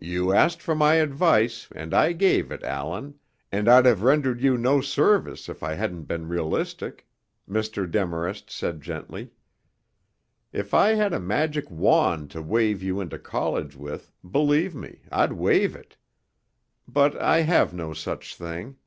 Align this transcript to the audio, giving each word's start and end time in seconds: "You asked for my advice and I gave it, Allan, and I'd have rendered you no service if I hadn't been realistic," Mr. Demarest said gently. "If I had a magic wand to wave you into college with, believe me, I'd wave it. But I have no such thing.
"You 0.00 0.32
asked 0.32 0.62
for 0.62 0.74
my 0.74 0.94
advice 0.94 1.68
and 1.74 1.92
I 1.92 2.12
gave 2.14 2.50
it, 2.50 2.62
Allan, 2.62 3.16
and 3.52 3.68
I'd 3.68 3.84
have 3.84 4.00
rendered 4.02 4.40
you 4.40 4.56
no 4.56 4.80
service 4.80 5.50
if 5.50 5.62
I 5.62 5.74
hadn't 5.74 6.04
been 6.04 6.28
realistic," 6.28 7.06
Mr. 7.46 7.84
Demarest 7.86 8.48
said 8.48 8.80
gently. 8.80 9.32
"If 10.50 10.72
I 10.72 10.94
had 10.94 11.12
a 11.12 11.20
magic 11.20 11.70
wand 11.70 12.30
to 12.30 12.40
wave 12.40 12.82
you 12.82 13.02
into 13.02 13.18
college 13.18 13.76
with, 13.76 14.10
believe 14.24 14.74
me, 14.74 15.02
I'd 15.12 15.34
wave 15.34 15.76
it. 15.76 15.98
But 16.88 17.14
I 17.20 17.42
have 17.42 17.74
no 17.74 17.92
such 17.92 18.34
thing. 18.36 18.78